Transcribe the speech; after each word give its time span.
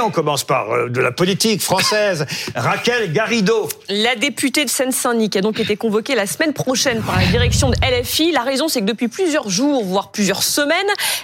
on 0.00 0.10
commence 0.10 0.44
par 0.44 0.70
euh, 0.70 0.88
de 0.88 1.00
la 1.00 1.12
politique 1.12 1.62
française. 1.62 2.26
Raquel 2.54 3.12
Garrido. 3.12 3.68
La 3.88 4.16
députée 4.16 4.64
de 4.64 4.70
Seine-Saint-Denis 4.70 5.30
qui 5.30 5.38
a 5.38 5.40
donc 5.40 5.60
été 5.60 5.76
convoquée 5.76 6.14
la 6.14 6.26
semaine 6.26 6.52
prochaine 6.52 7.02
par 7.02 7.18
la 7.18 7.26
direction 7.26 7.70
de 7.70 7.76
LFI. 7.76 8.32
La 8.32 8.42
raison, 8.42 8.68
c'est 8.68 8.80
que 8.80 8.86
depuis 8.86 9.08
plusieurs 9.08 9.48
jours, 9.48 9.84
voire 9.84 10.10
plusieurs 10.10 10.42
semaines, 10.42 10.76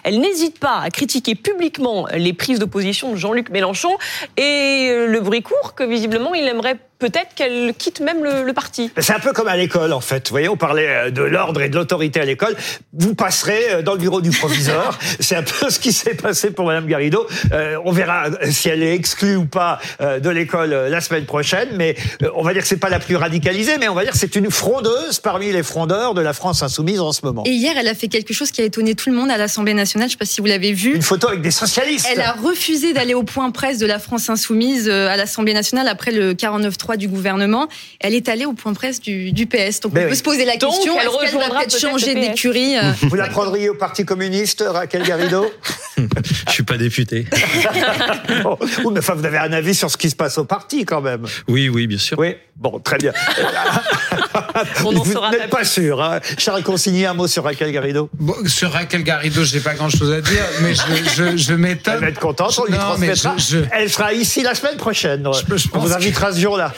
elle 0.05 0.21
n'hésite 0.21 0.59
pas 0.59 0.81
à 0.81 0.91
critiquer 0.91 1.35
publiquement 1.35 2.07
les 2.15 2.33
prises 2.33 2.59
d'opposition 2.59 3.13
de 3.13 3.17
Jean-Luc 3.17 3.51
Mélenchon 3.51 3.97
et 4.37 4.89
euh, 4.91 5.07
le 5.07 5.21
bruit 5.21 5.43
court 5.43 5.75
que 5.75 5.85
visiblement 5.85 6.35
il 6.35 6.47
aimerait 6.47 6.79
peut-être 6.99 7.35
qu'elle 7.35 7.75
quitte 7.77 8.01
même 8.01 8.25
le, 8.25 8.53
parti. 8.53 8.91
C'est 8.99 9.13
un 9.13 9.19
peu 9.19 9.33
comme 9.33 9.49
à 9.49 9.57
l'école, 9.57 9.93
en 9.93 10.01
fait. 10.01 10.29
Vous 10.29 10.33
voyez, 10.33 10.49
on 10.49 10.57
parlait 10.57 10.89
euh, 10.89 11.11
de 11.11 11.23
l'ordre 11.23 11.61
et 11.61 11.69
de 11.69 11.77
l'autorité 11.77 12.21
à 12.21 12.25
l'école. 12.25 12.57
Vous 12.95 13.15
passerez 13.15 13.71
euh, 13.71 13.83
dans 13.83 13.93
le 13.93 13.99
bureau 13.99 14.21
du 14.21 14.31
proviseur. 14.31 14.99
C'est 15.21 15.37
un 15.37 15.43
peu 15.43 15.69
ce 15.69 15.79
qui 15.79 15.93
s'est 15.93 16.15
passé 16.15 16.51
pour 16.51 16.67
Madame 16.67 16.87
Garrido. 16.87 17.27
Euh, 17.53 17.77
on 17.85 17.93
verra 17.93 18.29
si 18.51 18.69
elle 18.69 18.83
est 18.83 18.95
exclue 18.95 19.37
ou 19.37 19.45
pas 19.45 19.79
de 20.01 20.31
l'école 20.31 20.71
la 20.71 21.01
semaine 21.01 21.25
prochaine. 21.25 21.69
Mais 21.75 21.97
on 22.35 22.43
va 22.43 22.53
dire 22.53 22.63
que 22.63 22.69
c'est 22.69 22.77
pas 22.77 22.89
la 22.89 22.99
plus 22.99 23.17
radicalisée, 23.17 23.79
mais 23.79 23.89
on 23.89 23.95
va 23.95 24.03
dire 24.03 24.13
que 24.13 24.19
c'est 24.19 24.37
une 24.37 24.51
frondeuse 24.51 25.19
parmi 25.19 25.53
les 25.53 25.63
frondeurs 25.63 26.15
de 26.15 26.21
la 26.21 26.33
France 26.33 26.63
insoumise 26.63 27.01
en 27.01 27.13
ce 27.13 27.25
moment. 27.25 27.43
Et 27.47 27.51
hier, 27.51 27.75
elle 27.77 27.89
a 27.89 27.95
fait 27.95 28.09
quelque 28.09 28.33
chose 28.33 28.51
qui 28.51 28.61
a 28.61 28.65
étonné 28.65 28.95
tout 28.95 29.11
le 29.11 29.17
monde 29.17 29.31
à 29.31 29.37
l'Assemblée 29.37 29.75
nationale. 29.75 30.09
Je 30.09 30.15
ne 30.15 30.19
sais 30.19 30.19
pas 30.19 30.25
si 30.27 30.41
vous 30.41 30.47
l'avez 30.47 30.73
vu. 30.73 30.95
Une 30.95 31.03
photo 31.03 31.29
avec 31.29 31.43
des 31.43 31.51
socialistes. 31.51 32.07
Elle 32.11 32.21
a 32.21 32.33
refusé 32.33 32.93
d'aller 32.93 33.15
au 33.15 33.23
point 33.23 33.51
presse 33.51 33.79
de 33.79 33.87
la 33.87 33.99
France 33.99 34.31
insoumise 34.31 34.89
à 34.89 35.17
l'Assemblée 35.17 35.55
nationale 35.55 35.89
après 35.89 36.13
le 36.13 36.35
49 36.35 36.77
du 36.95 37.09
gouvernement. 37.09 37.67
Elle 37.99 38.15
est 38.15 38.29
allée 38.29 38.47
au 38.47 38.53
point 38.53 38.73
presse 38.73 39.01
du, 39.01 39.33
PS. 39.47 39.81
Donc 39.81 39.93
on 39.97 40.09
peut 40.09 40.15
se 40.15 40.23
poser 40.23 40.45
la 40.45 40.57
question 40.57 40.97
est-ce 40.97 41.31
qu'elle 41.31 41.41
va 41.41 41.59
peut-être 41.59 41.79
changer 41.79 42.15
d'écurie 42.15 42.77
euh, 42.77 42.93
Vous 43.03 43.17
la 43.17 43.27
prendriez 43.29 43.69
au 43.69 43.75
Parti 43.75 44.05
communiste, 44.05 44.63
Raquel 44.65 45.03
Garrido? 45.03 45.47
Je 45.97 46.53
suis 46.53 46.63
pas 46.63 46.77
député. 46.77 47.27
mais 48.29 48.99
enfin, 48.99 49.15
vous 49.15 49.25
avez 49.25 49.39
un 49.39 49.53
avis 49.53 49.75
sur 49.75 49.91
ce 49.91 49.97
qui 49.97 50.11
se 50.11 50.17
passe 50.17 50.37
au 50.39 50.45
parti 50.45 50.85
quand 50.85 51.01
même. 51.01 51.25
Oui, 51.49 51.69
oui, 51.69 51.87
bien 51.87 51.99
sûr. 51.99 52.19
Oui, 52.19 52.37
bon, 52.57 52.79
très 52.81 52.99
bien. 52.99 53.13
vous 54.81 54.93
n'êtes 54.93 55.51
pas 55.51 55.65
sûr. 55.65 56.03
Hein 56.03 56.21
Charles 56.39 56.63
Consigny, 56.63 57.07
un 57.07 57.15
mot 57.15 57.27
sur 57.27 57.45
Raquel 57.45 57.73
Garrido 57.73 58.11
Sur 58.47 58.73
Raquel 58.73 59.03
Garrido, 59.05 59.43
je 59.43 59.55
n'ai 59.55 59.61
pas 59.61 59.75
grand-chose 59.75 60.13
à 60.13 60.21
dire, 60.21 60.45
mais 60.61 60.75
je, 60.75 61.37
je, 61.37 61.55
m'étonne. 61.55 61.95
Elle 61.95 62.01
va 62.01 62.09
être 62.09 62.21
contente, 62.21 62.59
on 62.59 62.71
lui 62.71 62.77
transmettra. 62.77 63.37
Elle 63.73 63.91
sera 63.91 64.13
ici 64.13 64.43
la 64.43 64.55
semaine 64.55 64.77
prochaine. 64.77 65.27
on 65.27 65.79
vous 65.79 65.93
invitera 65.93 66.33
ce 66.33 66.41
jour-là. 66.41 66.75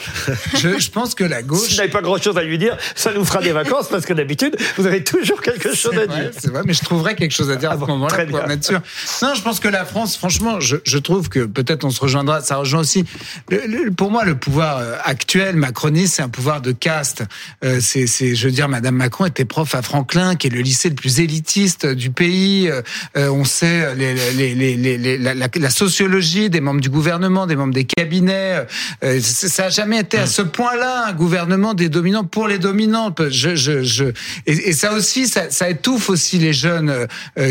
je, 0.55 0.89
pense 0.89 1.13
que 1.13 1.23
la 1.23 1.41
gauche. 1.41 1.67
Si 1.67 1.71
vous 1.71 1.77
n'avez 1.77 1.89
pas 1.89 2.01
grand-chose 2.01 2.37
à 2.37 2.43
lui 2.43 2.57
dire, 2.57 2.77
ça 2.95 3.11
nous 3.13 3.25
fera 3.25 3.41
des 3.41 3.51
vacances 3.51 3.89
parce 3.89 4.05
que 4.05 4.13
d'habitude, 4.13 4.55
vous 4.77 4.87
avez 4.87 5.03
toujours 5.03 5.41
quelque 5.41 5.75
chose 5.75 5.97
à 5.97 6.07
dire. 6.07 6.31
C'est 6.37 6.51
vrai, 6.51 6.61
mais 6.65 6.73
je 6.73 6.83
trouverais 6.83 7.15
quelque 7.15 7.33
chose 7.33 7.49
à 7.51 7.55
dire 7.57 7.71
à 7.71 7.73
ah 7.73 7.81
ce 7.81 7.85
moment-là 7.85 8.25
pour 8.25 8.39
être 8.39 8.63
sûr. 8.63 8.81
Non, 9.21 9.33
je 9.33 9.41
pense 9.41 9.59
que 9.59 9.67
la 9.67 9.85
France, 9.85 10.17
franchement, 10.17 10.59
je, 10.59 10.97
trouve 10.97 11.29
que 11.29 11.45
peut-être 11.45 11.83
on 11.83 11.89
se 11.89 11.99
rejoindra. 11.99 12.41
Ça 12.41 12.57
rejoint 12.57 12.79
aussi. 12.79 13.05
pour 13.97 14.11
moi, 14.11 14.23
le 14.25 14.35
pouvoir 14.35 14.77
euh, 14.77 14.95
actuel 15.03 15.55
macroniste, 15.55 16.15
c'est 16.15 16.21
un 16.21 16.29
pouvoir 16.29 16.61
de 16.61 16.71
caste. 16.71 17.23
Euh, 17.63 17.79
c'est, 17.81 18.07
je 18.07 18.45
veux 18.45 18.51
dire, 18.51 18.69
Madame 18.69 18.95
Macron 18.95 19.25
était 19.25 19.45
prof 19.45 19.75
à 19.75 19.81
Franklin, 19.81 20.35
qui 20.35 20.47
est 20.47 20.49
le 20.49 20.61
lycée 20.61 20.89
le 20.89 20.95
plus 20.95 21.19
élitiste 21.19 21.85
du 21.85 22.11
pays. 22.11 22.69
Euh, 22.69 23.29
on 23.29 23.43
sait 23.43 23.93
la, 23.95 25.69
sociologie 25.69 26.49
des 26.49 26.61
membres 26.61 26.81
du 26.81 26.89
gouvernement, 26.89 27.45
des 27.45 27.55
membres 27.55 27.73
des 27.73 27.85
cabinets. 27.85 28.65
ça 29.21 29.63
n'a 29.63 29.69
jamais 29.69 29.99
été 29.99 30.17
à 30.17 30.27
ce 30.27 30.41
point-là 30.41 31.07
un 31.07 31.13
gouvernement 31.13 31.73
des 31.73 31.89
dominants 31.89 32.23
pour 32.23 32.47
les 32.47 32.57
dominants. 32.57 33.13
Et, 34.45 34.73
ça 34.73 34.93
aussi, 34.93 35.27
ça, 35.27 35.49
ça, 35.49 35.69
étouffe 35.69 36.09
aussi 36.09 36.37
les 36.37 36.53
jeunes 36.53 37.07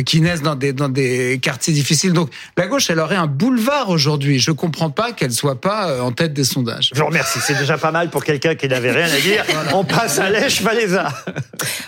qui 0.06 0.20
naissent 0.20 0.42
dans 0.42 0.54
des 0.54 0.72
dans 0.72 0.88
des 0.88 1.38
quartiers 1.48 1.72
difficiles. 1.72 2.12
Donc 2.12 2.28
la 2.58 2.66
gauche, 2.66 2.90
elle 2.90 2.98
aurait 2.98 3.16
un 3.16 3.26
boulevard 3.26 3.88
aujourd'hui. 3.88 4.38
Je 4.38 4.50
comprends 4.50 4.90
pas 4.90 5.12
qu'elle 5.12 5.32
soit 5.32 5.58
pas 5.58 5.88
euh, 5.88 6.02
en 6.02 6.12
tête 6.12 6.34
des 6.34 6.44
sondages. 6.44 6.90
Je 6.92 7.00
vous 7.00 7.06
remercie. 7.06 7.38
C'est 7.40 7.56
déjà 7.56 7.78
pas 7.78 7.90
mal 7.90 8.10
pour 8.10 8.22
quelqu'un 8.22 8.54
qui 8.54 8.68
n'avait 8.68 8.90
rien 8.90 9.06
à 9.06 9.18
dire. 9.18 9.46
On 9.72 9.82
passe 9.82 10.18
à 10.18 10.28
Lech 10.28 10.60
Walesa. 10.62 11.08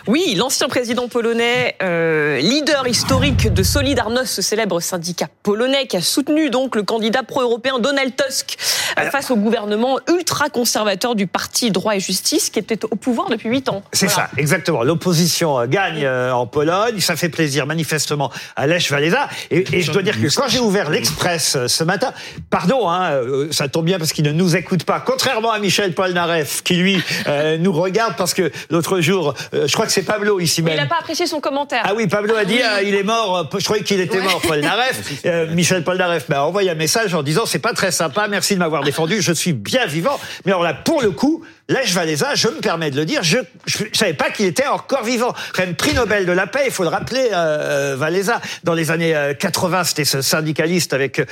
Oui, 0.06 0.34
l'ancien 0.34 0.68
président 0.68 1.08
polonais, 1.08 1.76
euh, 1.82 2.38
leader 2.38 2.88
historique 2.88 3.52
de 3.52 3.62
Solidarność, 3.62 4.30
ce 4.30 4.40
célèbre 4.40 4.80
syndicat 4.80 5.28
polonais 5.42 5.86
qui 5.86 5.98
a 5.98 6.00
soutenu 6.00 6.48
donc 6.48 6.74
le 6.74 6.82
candidat 6.82 7.22
pro-européen 7.22 7.78
Donald 7.78 8.14
Tusk 8.16 8.56
euh, 8.98 9.10
face 9.10 9.30
au 9.30 9.36
gouvernement 9.36 9.98
ultra-conservateur 10.08 11.14
du 11.14 11.26
parti 11.26 11.70
Droit 11.70 11.96
et 11.96 12.00
Justice 12.00 12.48
qui 12.48 12.58
était 12.58 12.82
au 12.86 12.96
pouvoir 12.96 13.28
depuis 13.28 13.50
huit 13.50 13.68
ans. 13.68 13.82
C'est 13.92 14.08
ça, 14.08 14.30
exactement. 14.38 14.84
L'opposition 14.84 15.66
gagne 15.66 16.08
en 16.08 16.46
Pologne. 16.46 16.98
Ça 17.00 17.14
fait 17.14 17.28
plaisir 17.28 17.66
manifestement 17.66 18.32
à 18.56 18.66
Lech 18.66 18.90
Walesa. 18.90 19.28
Et, 19.50 19.64
et 19.72 19.82
je 19.82 19.90
dois 19.90 20.02
dire 20.02 20.20
que 20.20 20.32
quand 20.34 20.48
j'ai 20.48 20.60
ouvert 20.60 20.90
l'Express 20.90 21.56
euh, 21.56 21.68
ce 21.68 21.82
matin, 21.82 22.12
pardon, 22.50 22.88
hein, 22.88 23.10
euh, 23.10 23.48
ça 23.50 23.68
tombe 23.68 23.84
bien 23.84 23.98
parce 23.98 24.12
qu'il 24.12 24.24
ne 24.24 24.32
nous 24.32 24.54
écoute 24.54 24.84
pas, 24.84 25.00
contrairement 25.00 25.50
à 25.50 25.58
Michel 25.58 25.92
Polnareff 25.92 26.62
qui 26.62 26.74
lui 26.74 27.02
euh, 27.26 27.58
nous 27.58 27.72
regarde 27.72 28.14
parce 28.16 28.32
que 28.32 28.52
l'autre 28.70 29.00
jour, 29.00 29.34
je 29.52 29.72
crois 29.72 29.86
que 29.86 29.92
c'est 29.92 30.04
Pablo 30.04 30.38
ici 30.38 30.62
même. 30.62 30.74
Il 30.74 30.80
n'a 30.80 30.86
pas 30.86 31.00
apprécié 31.00 31.26
son 31.26 31.40
commentaire. 31.40 31.82
Ah 31.84 31.94
oui, 31.96 32.06
Pablo 32.06 32.36
a 32.36 32.44
dit 32.44 32.60
ah, 32.62 32.82
il 32.82 32.94
est 32.94 33.02
mort. 33.02 33.48
Je 33.58 33.64
croyais 33.64 33.82
qu'il 33.82 34.00
était 34.00 34.20
mort, 34.20 34.40
Polnareff. 34.40 35.24
Michel 35.50 35.82
Polnareff 35.82 36.28
m'a 36.28 36.44
envoyé 36.44 36.70
un 36.70 36.74
message 36.74 37.14
en 37.14 37.22
disant 37.22 37.44
c'est 37.44 37.58
pas 37.58 37.72
très 37.72 37.90
sympa, 37.90 38.28
merci 38.28 38.54
de 38.54 38.60
m'avoir 38.60 38.84
défendu, 38.84 39.20
je 39.20 39.32
suis 39.32 39.52
bien 39.52 39.86
vivant. 39.86 40.20
Mais 40.44 40.52
alors 40.52 40.62
là, 40.62 40.74
pour 40.74 41.02
le 41.02 41.10
coup, 41.10 41.42
Lech 41.70 41.94
Walesa, 41.94 42.34
je 42.34 42.48
me 42.48 42.60
permets 42.60 42.90
de 42.90 42.96
le 42.96 43.04
dire, 43.04 43.22
je 43.22 43.38
ne 43.38 43.44
savais 43.92 44.12
pas 44.12 44.30
qu'il 44.30 44.46
était 44.46 44.66
encore 44.66 45.04
vivant. 45.04 45.32
Quand 45.54 45.64
même, 45.64 45.76
prix 45.76 45.94
Nobel 45.94 46.26
de 46.26 46.32
la 46.32 46.48
paix, 46.48 46.64
il 46.66 46.72
faut 46.72 46.82
le 46.82 46.88
rappeler, 46.88 47.28
euh, 47.32 47.96
Walesa. 47.96 48.40
Dans 48.64 48.74
les 48.74 48.90
années 48.90 49.14
80, 49.38 49.78
euh, 49.78 49.84
c'était 49.84 50.04
ce 50.04 50.20
syndicaliste 50.20 50.92
avec 50.94 51.20
euh, 51.20 51.24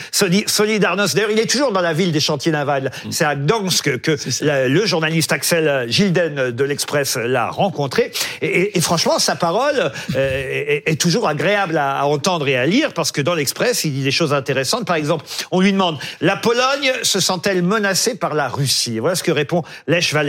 Solidarność. 0.47 1.17
D'ailleurs, 1.17 1.33
il 1.33 1.41
est 1.41 1.51
toujours 1.51 1.73
dans 1.73 1.81
la 1.81 1.93
ville 1.93 2.13
des 2.13 2.21
chantiers 2.21 2.53
navals. 2.53 2.93
Mm. 3.05 3.11
C'est 3.11 3.25
à 3.25 3.35
Gdansk 3.35 3.99
que 4.01 4.17
le 4.43 4.87
journaliste 4.87 5.33
Axel 5.33 5.87
Gilden 5.89 6.53
de 6.53 6.65
l'Express 6.65 7.17
l'a 7.17 7.51
rencontré. 7.51 8.13
Et, 8.41 8.79
et, 8.79 8.81
franchement, 8.81 9.19
sa 9.19 9.35
parole 9.35 9.91
euh, 10.15 10.75
est, 10.77 10.85
est, 10.87 11.01
toujours 11.01 11.27
agréable 11.27 11.77
à, 11.77 11.99
à, 11.99 12.05
entendre 12.05 12.47
et 12.47 12.57
à 12.57 12.65
lire 12.65 12.93
parce 12.93 13.11
que 13.11 13.21
dans 13.21 13.35
l'Express, 13.35 13.83
il 13.83 13.93
dit 13.93 14.05
des 14.05 14.13
choses 14.13 14.33
intéressantes. 14.33 14.87
Par 14.87 14.97
exemple, 14.97 15.25
on 15.51 15.61
lui 15.61 15.73
demande, 15.73 15.99
la 16.21 16.37
Pologne 16.37 16.93
se 17.03 17.19
sent-elle 17.19 17.63
menacée 17.63 18.15
par 18.15 18.35
la 18.35 18.47
Russie? 18.47 19.01
Voilà 19.01 19.17
ce 19.17 19.25
que 19.25 19.33
répond 19.33 19.65
Lech 19.89 20.13
Walesa. 20.13 20.28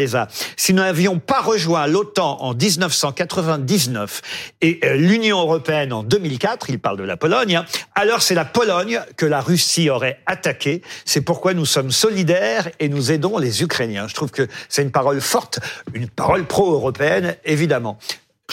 Si 0.56 0.74
nous 0.74 0.82
n'avions 0.82 1.20
pas 1.20 1.42
rejoint 1.42 1.88
l'OTAN 1.88 2.38
en 2.42 2.54
1999 2.54 4.22
et 4.62 4.80
euh, 4.84 4.96
l'Union 4.96 5.40
européenne 5.40 5.94
en 5.94 6.04
2004, 6.04 6.70
il 6.70 6.80
parle 6.80 6.98
de 6.98 7.04
la 7.04 7.18
Pologne, 7.18 7.58
hein, 7.58 7.66
alors 7.96 8.22
c'est 8.22 8.36
la 8.36 8.46
Pologne 8.46 9.02
que 9.18 9.26
la 9.26 9.42
Russie 9.42 9.90
aurait 9.90 10.20
attaquée. 10.26 10.82
C'est 11.06 11.22
pourquoi 11.22 11.54
nous 11.54 11.66
sommes 11.66 11.92
solidaires 11.92 12.70
et 12.80 12.90
nous 12.90 13.12
aidons 13.12 13.38
les 13.38 13.62
Ukrainiens. 13.62 14.08
Je 14.08 14.14
trouve 14.14 14.32
que 14.32 14.48
c'est 14.68 14.82
une 14.82 14.92
parole 14.92 15.22
forte, 15.22 15.60
une 15.94 16.10
parole 16.10 16.46
pro-européenne, 16.46 17.36
évidemment. 17.46 17.98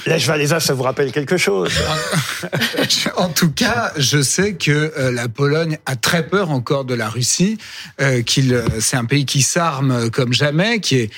Lèche 0.06 0.26
Valéza, 0.26 0.60
ça 0.60 0.72
vous 0.72 0.84
rappelle 0.84 1.10
quelque 1.12 1.36
chose? 1.36 1.72
En 3.16 3.30
tout 3.30 3.50
cas, 3.50 3.92
je 3.96 4.22
sais 4.22 4.54
que 4.54 4.92
euh, 4.96 5.10
la 5.10 5.28
Pologne 5.28 5.78
a 5.86 5.96
très 5.96 6.26
peur 6.26 6.50
encore 6.50 6.84
de 6.84 6.94
la 6.94 7.08
Russie, 7.08 7.58
euh, 8.00 8.22
qu'il 8.22 8.52
euh, 8.52 8.62
c'est 8.80 8.96
un 8.96 9.04
pays 9.04 9.24
qui 9.24 9.42
s'arme 9.42 10.10
comme 10.10 10.32
jamais, 10.32 10.80
qui 10.80 10.96
est 10.96 11.10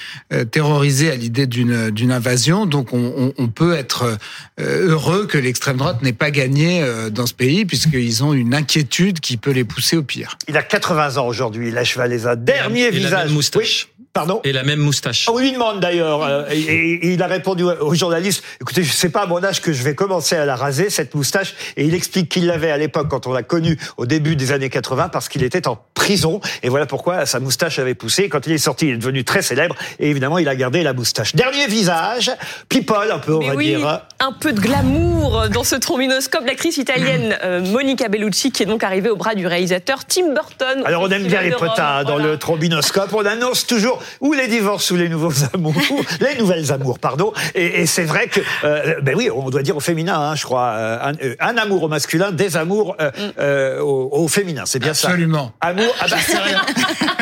terrorisé 0.50 1.10
à 1.10 1.16
l'idée 1.16 1.46
d'une 1.46 1.90
d'une 1.90 2.12
invasion. 2.12 2.66
Donc, 2.66 2.92
on, 2.92 3.32
on, 3.36 3.48
peut 3.48 3.74
être 3.74 4.18
heureux 4.58 5.26
que 5.26 5.38
l'extrême 5.38 5.76
droite 5.76 6.02
n'ait 6.02 6.12
pas 6.12 6.30
gagné 6.30 6.84
dans 7.10 7.26
ce 7.26 7.34
pays, 7.34 7.64
puisqu'ils 7.64 8.22
ont 8.24 8.32
une 8.32 8.54
inquiétude 8.54 9.20
qui 9.20 9.36
peut 9.36 9.50
les 9.50 9.64
pousser 9.64 9.96
au 9.96 10.02
pire. 10.02 10.38
Il 10.48 10.56
a 10.56 10.62
80 10.62 11.16
ans 11.16 11.26
aujourd'hui, 11.26 11.70
Lèche 11.70 11.96
Valéza. 11.96 12.36
Dernier 12.36 12.90
visage. 12.90 13.30
moustache. 13.30 13.88
Pardon 14.12 14.40
Et 14.44 14.52
la 14.52 14.62
même 14.62 14.80
moustache. 14.80 15.28
On 15.28 15.38
lui 15.38 15.52
demande 15.52 15.80
d'ailleurs, 15.80 16.22
euh, 16.22 16.44
et, 16.50 17.12
il 17.12 17.22
a 17.22 17.26
répondu 17.26 17.64
aux 17.64 17.94
journalistes, 17.94 18.42
écoutez, 18.60 18.82
je 18.82 18.92
sais 18.92 19.10
pas 19.10 19.22
à 19.22 19.26
mon 19.26 19.42
âge 19.44 19.60
que 19.60 19.72
je 19.72 19.82
vais 19.82 19.94
commencer 19.94 20.36
à 20.36 20.44
la 20.44 20.56
raser, 20.56 20.90
cette 20.90 21.14
moustache, 21.14 21.54
et 21.76 21.84
il 21.84 21.94
explique 21.94 22.28
qu'il 22.28 22.46
l'avait 22.46 22.70
à 22.70 22.78
l'époque 22.78 23.08
quand 23.08 23.26
on 23.26 23.32
l'a 23.32 23.42
connu 23.42 23.78
au 23.96 24.06
début 24.06 24.34
des 24.34 24.52
années 24.52 24.70
80 24.70 25.08
parce 25.08 25.28
qu'il 25.28 25.42
était 25.42 25.68
en 25.68 25.78
prison, 25.94 26.40
et 26.62 26.68
voilà 26.68 26.86
pourquoi 26.86 27.26
sa 27.26 27.38
moustache 27.38 27.78
avait 27.78 27.94
poussé. 27.94 28.28
Quand 28.28 28.46
il 28.46 28.52
est 28.52 28.58
sorti, 28.58 28.86
il 28.88 28.94
est 28.94 28.98
devenu 28.98 29.24
très 29.24 29.42
célèbre, 29.42 29.76
et 29.98 30.10
évidemment, 30.10 30.38
il 30.38 30.48
a 30.48 30.56
gardé 30.56 30.82
la 30.82 30.94
moustache. 30.94 31.34
Dernier 31.34 31.66
visage, 31.66 32.30
people 32.68 33.10
un 33.12 33.18
peu, 33.18 33.34
on 33.34 33.46
va 33.46 33.56
dire. 33.56 34.02
Un 34.20 34.32
peu 34.32 34.52
de 34.52 34.60
glamour 34.60 35.48
dans 35.50 35.64
ce 35.64 35.76
trombinoscope, 35.76 36.44
l'actrice 36.46 36.76
italienne 36.76 37.38
euh, 37.44 37.60
Monica 37.60 38.08
Bellucci, 38.08 38.50
qui 38.50 38.62
est 38.62 38.66
donc 38.66 38.82
arrivée 38.82 39.10
au 39.10 39.16
bras 39.16 39.34
du 39.34 39.46
réalisateur 39.46 40.04
Tim 40.04 40.32
Burton. 40.34 40.82
Alors 40.84 41.02
on 41.02 41.10
aime 41.10 41.26
bien 41.26 41.42
les 41.42 41.50
potins 41.50 42.04
dans 42.04 42.16
le 42.16 42.36
trombinoscope, 42.36 43.12
on 43.12 43.24
annonce 43.24 43.66
toujours 43.66 43.97
ou 44.20 44.32
les 44.32 44.48
divorces 44.48 44.90
ou 44.90 44.96
les 44.96 45.08
nouveaux 45.08 45.32
amours, 45.54 45.74
les 46.20 46.36
nouvelles 46.36 46.72
amours, 46.72 46.98
pardon. 46.98 47.32
Et, 47.54 47.86
c'est 47.86 48.04
vrai 48.04 48.28
que, 48.28 48.40
euh, 48.64 49.00
ben 49.02 49.14
oui, 49.16 49.30
on 49.30 49.50
doit 49.50 49.62
dire 49.62 49.76
au 49.76 49.80
féminin, 49.80 50.18
hein, 50.18 50.34
je 50.34 50.44
crois, 50.44 50.68
euh, 50.68 51.12
euh, 51.22 51.34
un, 51.40 51.56
amour 51.56 51.84
au 51.84 51.88
masculin, 51.88 52.32
des 52.32 52.56
amours 52.56 52.96
mm. 53.00 53.80
au, 53.80 54.28
féminin, 54.28 54.64
c'est 54.66 54.78
bien 54.78 54.94
ça. 54.94 55.08
Absolument. 55.08 55.52
Amour, 55.60 55.94
ah 56.00 56.06
bah, 56.08 56.16
rien. 56.44 56.62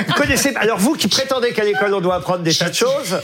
vous 0.07 0.15
connaissez, 0.15 0.55
alors 0.57 0.79
vous 0.79 0.95
qui 0.95 1.09
prétendez 1.09 1.53
qu'à 1.53 1.65
l'école 1.65 1.95
on 1.95 2.01
doit 2.01 2.17
apprendre 2.17 2.41
des 2.41 2.55
tas 2.55 2.69
de 2.69 2.75
choses, 2.75 3.21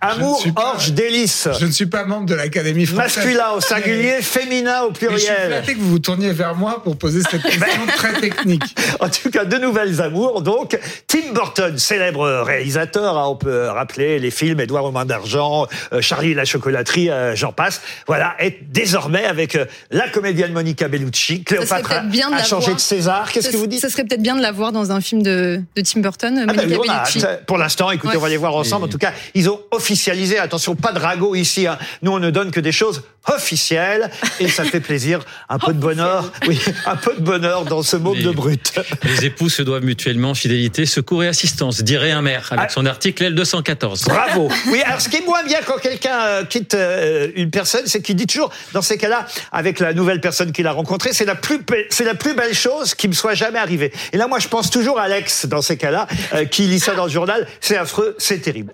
amour, 0.00 0.42
orge, 0.56 0.92
délice. 0.92 1.48
Je 1.58 1.66
ne 1.66 1.70
suis 1.70 1.86
pas 1.86 2.04
membre 2.04 2.26
de 2.26 2.34
l'Académie 2.34 2.86
française. 2.86 3.16
Masculin 3.16 3.50
au 3.56 3.60
singulier, 3.60 4.20
féminin 4.20 4.82
au 4.82 4.90
pluriel. 4.90 5.60
je 5.60 5.66
suis 5.66 5.74
que 5.74 5.80
vous 5.80 5.90
vous 5.90 5.98
tourniez 5.98 6.32
vers 6.32 6.54
moi 6.54 6.82
pour 6.82 6.96
poser 6.96 7.20
cette 7.30 7.42
question 7.50 7.86
très 7.96 8.20
technique. 8.20 8.76
En 8.98 9.08
tout 9.08 9.30
cas, 9.30 9.44
de 9.44 9.56
nouvelles 9.56 10.00
amours, 10.00 10.42
donc. 10.42 10.78
Tim 11.06 11.32
Burton, 11.32 11.76
célèbre 11.78 12.42
réalisateur, 12.42 12.89
hein, 12.96 13.24
on 13.26 13.36
peut 13.36 13.68
rappeler 13.68 14.18
les 14.18 14.30
films 14.30 14.60
Édouard 14.60 14.84
aux 14.84 14.90
mains 14.90 15.04
d'argent, 15.04 15.66
euh, 15.92 16.00
Charlie 16.00 16.32
et 16.32 16.34
la 16.34 16.44
chocolaterie, 16.44 17.10
euh, 17.10 17.34
j'en 17.34 17.52
passe. 17.52 17.82
Voilà, 18.06 18.34
est 18.38 18.58
désormais 18.62 19.24
avec 19.24 19.54
euh, 19.54 19.64
la 19.90 20.08
comédienne 20.08 20.52
Monica 20.52 20.88
Bellucci. 20.88 21.44
Cléopâtre 21.44 21.92
a, 21.92 22.42
changé 22.44 22.74
de 22.74 22.80
César. 22.80 23.30
Qu'est-ce 23.30 23.50
que 23.50 23.56
vous 23.56 23.66
dites 23.66 23.80
Ça 23.80 23.88
serait 23.88 24.04
peut-être 24.04 24.22
bien 24.22 24.36
de 24.36 24.42
la 24.42 24.52
voir 24.52 24.72
dans 24.72 24.92
un 24.92 25.00
film 25.00 25.22
de, 25.22 25.60
Tim 25.74 26.00
Burton, 26.00 26.38
ah 26.42 26.46
bah 26.46 26.66
Monica 26.66 27.04
Bellucci. 27.04 27.22
Pour 27.46 27.58
l'instant, 27.58 27.90
écoutez, 27.90 28.16
on 28.16 28.20
va 28.20 28.28
les 28.28 28.36
voir 28.36 28.54
ensemble. 28.54 28.86
En 28.86 28.88
tout 28.88 28.98
cas, 28.98 29.12
ils 29.34 29.48
ont 29.48 29.60
officialisé. 29.70 30.38
Attention, 30.38 30.74
pas 30.74 30.92
de 30.92 30.98
ragot 30.98 31.34
ici. 31.34 31.66
Hein. 31.66 31.78
Nous, 32.02 32.12
on 32.12 32.18
ne 32.18 32.30
donne 32.30 32.50
que 32.50 32.60
des 32.60 32.72
choses 32.72 33.02
officielles 33.28 34.10
et 34.38 34.48
ça 34.48 34.64
fait 34.64 34.80
plaisir. 34.80 35.20
Un 35.48 35.58
peu 35.58 35.72
de 35.72 35.78
bonheur, 35.78 36.32
oui, 36.46 36.58
un 36.86 36.96
peu 36.96 37.14
de 37.14 37.20
bonheur 37.20 37.64
dans 37.64 37.82
ce 37.82 37.96
monde 37.96 38.18
de 38.18 38.30
brut. 38.30 38.72
Les 39.04 39.26
époux 39.26 39.48
se 39.48 39.62
doivent 39.62 39.84
mutuellement 39.84 40.34
fidélité, 40.34 40.86
secours 40.86 41.22
et 41.24 41.28
assistance, 41.28 41.82
dirait 41.82 42.12
un 42.12 42.22
maire 42.22 42.48
avec 42.50 42.66
ah. 42.70 42.72
Son 42.80 42.86
article 42.86 43.24
L214. 43.34 44.06
Bravo. 44.06 44.48
Oui, 44.70 44.80
alors 44.82 45.00
ce 45.00 45.08
qui 45.08 45.16
est 45.16 45.26
moins 45.26 45.42
bien 45.42 45.58
quand 45.66 45.78
quelqu'un 45.78 46.20
euh, 46.20 46.44
quitte 46.44 46.74
euh, 46.74 47.28
une 47.34 47.50
personne, 47.50 47.82
c'est 47.86 48.00
qu'il 48.00 48.14
dit 48.14 48.26
toujours, 48.26 48.50
dans 48.72 48.82
ces 48.82 48.98
cas-là, 48.98 49.26
avec 49.52 49.80
la 49.80 49.92
nouvelle 49.92 50.20
personne 50.20 50.52
qu'il 50.52 50.66
a 50.66 50.72
rencontrée, 50.72 51.12
c'est 51.12 51.24
la 51.24 51.34
plus, 51.34 51.60
c'est 51.90 52.04
la 52.04 52.14
plus 52.14 52.34
belle 52.34 52.54
chose 52.54 52.94
qui 52.94 53.08
me 53.08 53.12
soit 53.12 53.34
jamais 53.34 53.58
arrivée. 53.58 53.92
Et 54.12 54.16
là, 54.16 54.28
moi, 54.28 54.38
je 54.38 54.48
pense 54.48 54.70
toujours 54.70 54.98
à 54.98 55.04
Alex 55.04 55.46
dans 55.46 55.62
ces 55.62 55.76
cas-là, 55.76 56.06
euh, 56.34 56.44
qui 56.44 56.62
lit 56.62 56.80
ça 56.80 56.94
dans 56.94 57.04
le 57.04 57.10
journal. 57.10 57.46
C'est 57.60 57.76
affreux, 57.76 58.14
c'est 58.18 58.38
terrible. 58.38 58.72